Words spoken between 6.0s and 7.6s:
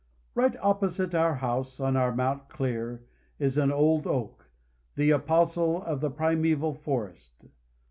the primeval forest.